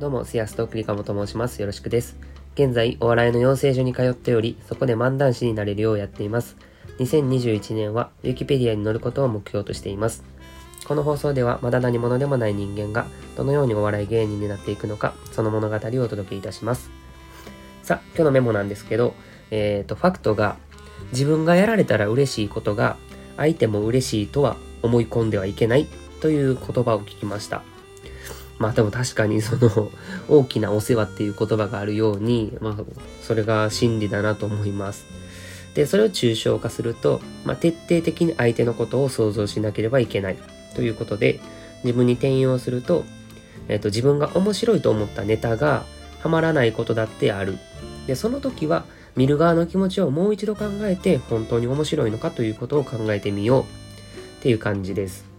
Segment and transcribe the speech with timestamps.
[0.00, 1.60] どうも、セアスとクリカモと申します。
[1.60, 2.18] よろしくです。
[2.54, 6.56] 現在、お笑いの養成所に通っており、そこで漫談師になれるようやっています。
[6.98, 10.22] 2021年は、ウィキペディアに載ることを目標としています。
[10.86, 16.90] この放送では、まだ何者でもない人間が、どのようにお笑い芸人になっていくのか、その物語をお届けいたします。
[17.82, 19.14] さあ、今日のメモなんですけど、
[19.50, 20.56] えっ、と、ファクトが、
[21.12, 22.96] 自分がやられたら嬉しいことが、
[23.36, 25.86] 相手も嬉しいとは思い込んではいけない
[26.20, 27.62] という言葉を聞きました。
[28.58, 29.90] まあでも確かにその
[30.28, 32.76] 大きなお世話っていう言葉があるように、まあ
[33.22, 35.06] それが真理だなと思います。
[35.74, 40.36] で、それを抽象化すると、まあ徹底的に相手のことを想像しなければいけない
[40.74, 41.40] ということで、
[41.84, 43.04] 自分に転用すると、
[43.68, 45.84] えっ、と自分が面白いと思ったネタが
[46.20, 47.58] ハマらないことだってある。
[48.06, 48.84] で、その時は
[49.16, 53.66] 見る側の気持ちをもう一度考えて本当に面白いのかということを考えてみようっ
[54.42, 55.35] ていう感じです。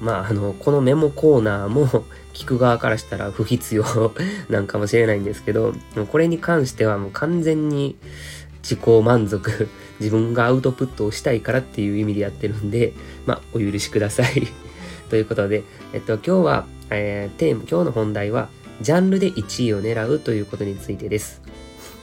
[0.00, 1.86] まあ、あの、このメモコーナーも
[2.34, 3.84] 聞く側からしたら不必要
[4.50, 5.74] なんかもしれないんですけど、
[6.10, 7.96] これに関してはもう完全に
[8.62, 9.68] 自己満足、
[10.00, 12.92] 自分がアウトプットをしたいからっていう意味でやってるんで、
[13.24, 14.46] まあ、お許しください。
[15.08, 15.62] ということで、
[15.92, 18.48] えっと、今日は、えー、テーマ、今日の本題は、
[18.82, 21.40] ジャンルで1位を狙うということについてです。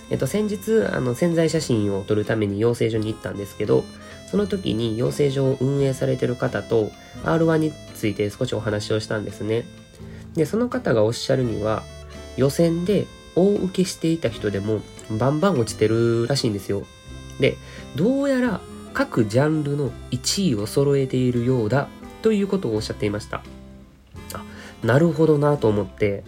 [0.10, 3.84] えっと、先日、あの、潜在写真を撮るために養成所に行ったんですけど、
[4.34, 6.90] その時に養成所を運営されてる方と
[7.24, 9.64] R1 について少しお話をしたんですね。
[10.34, 11.84] で、その方がおっしゃるには、
[12.36, 14.82] 予選で大受けしていた人でも
[15.20, 16.84] バンバン落ちてるらしいんですよ。
[17.40, 17.58] で、
[17.96, 18.60] どうやら
[18.96, 21.88] 各ジャンルの1位を揃えているようだ
[22.24, 23.44] ということをおっしゃっていました。
[24.34, 24.44] あ、
[24.82, 26.24] なるほどなと思って、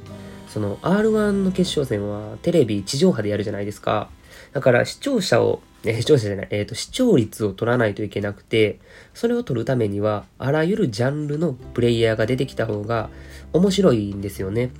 [0.48, 4.10] その R1 の決勝戦はテレビ地上波でやるじゃないですか。
[4.54, 8.80] だから視聴者を、え視聴者じゃない、えっ、と、視聴率を取らないといけなくて、
[9.14, 13.10] それを取るためには、あらゆるジャンルのプレイヤーが出てきた方が
[13.54, 14.72] 面白いんですよね。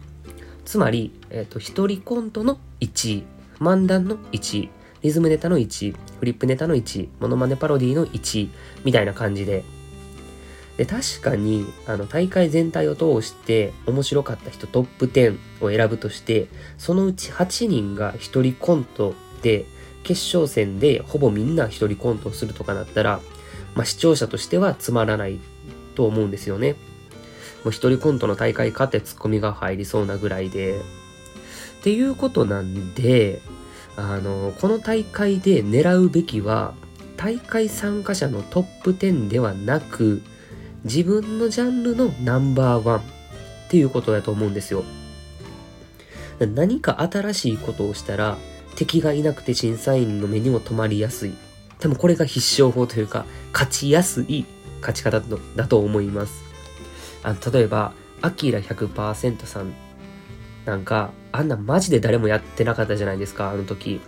[0.66, 3.24] つまり、えっ、と、一人コントの1位、
[3.60, 4.70] 漫談の1位、
[5.04, 8.50] リズムネタの1位、フリップネタの1位、モノマネパロディの1位、
[8.84, 9.64] みたいな感じで。
[10.78, 19.66] で、確かに、あの、大会全体を通して面白かった人トップ10を選ぶとして、そのうち8人が一人コントで、
[20.06, 23.20] 決勝戦でほぼみんな一人コントするとかなったら、
[23.74, 25.40] まあ、視聴者としてはつまらない
[25.96, 26.76] と思うんですよね。
[27.64, 30.80] もう一人コントの大会勝ってツッコミが入りそうなぐらいで。
[31.80, 33.42] っていうことなんで、
[33.98, 36.76] あの、この大会で狙うべきは、
[37.18, 40.22] 大会参加者のトップ10ではなく、
[40.84, 43.02] 自分のジャンルのナンバーワンっ
[43.70, 44.84] ていうことだと思うんですよ。
[46.40, 48.38] 何か新しいことをしたら、
[48.76, 51.34] 敵がいなくて審査員の目にも留まりやすい。
[51.80, 54.46] 多分これが必勝法というか、勝ちやすい
[54.82, 55.22] 勝ち方
[55.56, 56.44] だと思います。
[57.24, 59.74] あの例えば、アキラ100%さん
[60.66, 64.02] なんか、あんなマジで誰もやってなかったじゃないですか、あの時。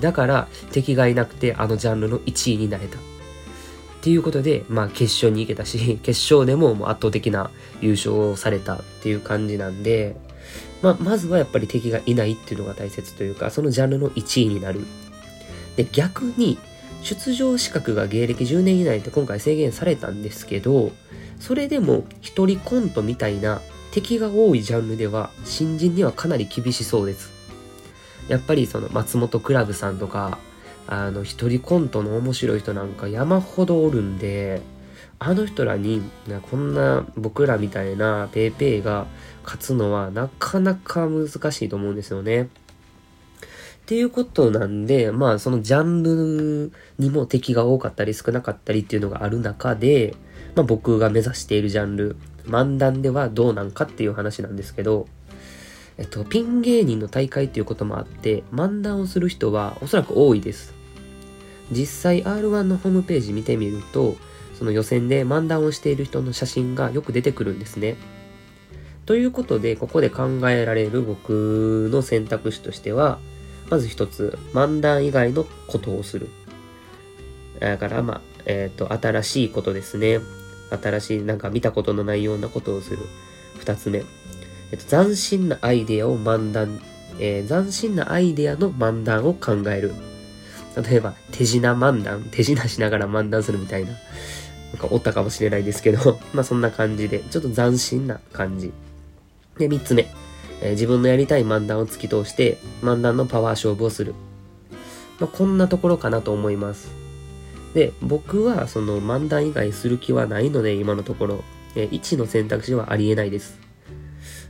[0.00, 2.98] だから、敵がいなくてあのジャンルの1位になれた。
[2.98, 3.00] っ
[4.00, 7.50] ていうことで、まあ決勝に行けたし、決勝でももう圧倒的な
[7.80, 10.16] 優勝をされたっていう感じなんで、
[10.82, 14.80] まあ、まずはやっぱり敵がいないっていうのが大切というか、そのジャンルの1位になる。
[15.76, 16.58] で、逆に、
[17.02, 20.90] 出場資格が芸歴10年以内って今回制限されたんですけど、
[21.38, 23.60] それでも一人コントみたいな
[23.92, 27.32] 敵が多いジャンルでは新人にはかなり厳しそうです。
[28.28, 30.38] やっぱりその松本クラブさんとか、
[30.86, 34.60] あの一人コントの面白い人なんか山ほどおるんで、
[35.20, 36.02] あの人らに
[36.50, 39.06] こんな僕らみたいなペーペーが
[39.42, 42.42] 勝つのはなかなか難しいと思うんですよね。
[42.42, 42.48] っ
[43.88, 50.14] ていうことなんで、まあそのジャンルにも敵が多かったり少なかったりっていうのがある中で、
[50.54, 55.08] まあ僕が目指しているジャンル、漫談ではどうなんかっていう話なんですけど、
[55.96, 60.74] えっと、ピン芸人の大会っていうこともあって、漫談をする人はおそらく多いです。
[61.72, 64.16] 実際 R1 のホームページ見てみると、
[64.58, 67.94] その予選で漫談をしている人の写真がよく出てくるんですね。
[69.06, 73.20] ということで、ここで考えられる僕の選択肢としては、
[73.70, 76.28] まず一つ、漫談以外のことをする。
[77.60, 80.18] だから、まあ、えっ、と、新しいことですね。
[80.70, 82.98] 新しい、なんか見たことのないようなことをする。
[83.60, 84.02] 二つ目、
[84.72, 86.80] えっと、斬新なアイデアを漫談、
[87.20, 89.92] えー斬新なアイデアの漫談を考える。
[90.82, 93.92] 例えば、手品漫談、手品しながら漫談するみたいな。
[94.72, 98.72] なんかおったかもしれないですけど、 まあそんな感じで、ちょっと斬新な感じ。
[99.58, 100.08] で、三つ目、
[100.60, 104.14] えー自分のやりたい漫談を突き通して、漫談のパワー勝負をする。
[105.20, 106.88] まあこんなところかなと思います。
[107.74, 111.44] で、僕はその漫談以外する気はないので、今のところ、
[111.74, 113.58] え1の選択肢はありえないです。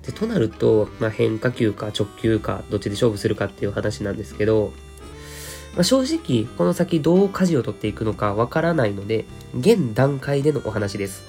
[0.09, 4.73] でとなると、まあ、変化球か直球かどっちで勝負するかっていう話なんですけど、
[5.79, 9.27] まあ、正直この先どう舵を取っていくのかわからないので
[9.57, 11.23] 現段階でのお話です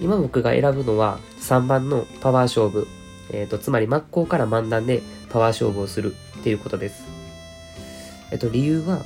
[0.00, 2.88] 今僕が選ぶのは3番のパワー勝負、
[3.30, 7.04] えーと、つまり真っ向から漫談でパワー勝負をするっていうことです
[8.30, 9.04] えっと理由は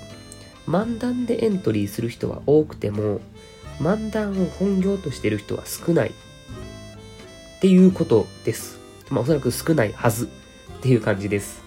[0.68, 3.20] 漫談でエントリーする人は多くても
[3.80, 6.12] 漫談を本業としてる人は少ないっ
[7.60, 8.78] ていうことです。
[9.10, 10.28] まあおそらく少ないはずっ
[10.82, 11.62] ていう感じです。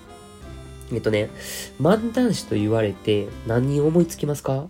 [0.92, 1.30] えっとね、
[1.82, 4.68] 漫談師と言われて何人思いつきますか？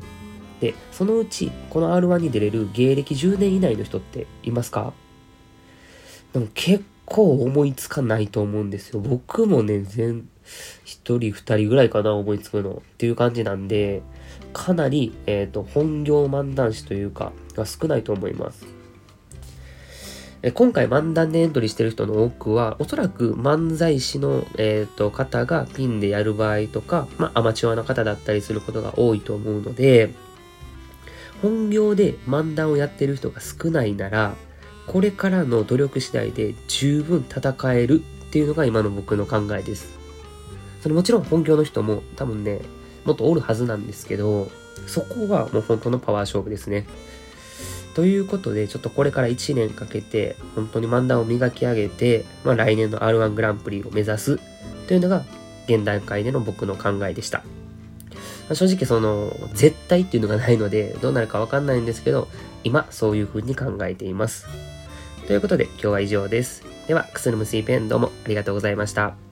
[0.60, 4.94] で、そのうちこの R1 に出れる芸歴10年以内の人っていますか？
[6.34, 9.00] でも結構思いつかないと思うんですよ。
[9.00, 10.28] 僕もね、全、
[10.84, 12.82] 一人二人ぐらいかな、思いつくの。
[12.86, 14.02] っていう感じなんで、
[14.52, 18.75] かなり、えっ、ー、と、本業漫談師というか、が少ないと思います。
[20.46, 30.12] え今回漫談でエントリーしてる人の多くは、おそらく漫才師の、えーと、方がピンでやる場合とか、まあ、アマチュアの方だったりすることが多いと思うので、
[31.42, 34.36] 本業で漫談をやってる人が少ないなら、
[34.86, 39.98] これからの努力次第で十分戦えるっていうのが今の僕の考えです。
[40.80, 42.62] それもちろん本業の人も多分ね、
[43.04, 44.52] もっとおるはずなんですけど、
[44.86, 46.86] そこはもう本当のパワー勝負ですね。
[47.96, 54.40] ということで、ちょっとこれから1年かけて、本当に漫談を磨き上げて、まあ、来年の R1 グランプリを目指す
[54.88, 55.24] というのが、
[55.68, 57.40] 現段階での僕の考えでした。
[57.40, 57.44] ま
[58.52, 62.28] あ、正直その、絶対っていうのがないので、どうなるかわかんないんですけど、
[62.66, 64.46] 今、そういう風に考えています。
[65.26, 66.64] ということで、今日は以上です。
[66.88, 69.25] では、くするむすいペンどうもありがとうございました。